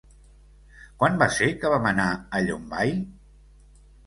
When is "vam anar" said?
1.75-2.07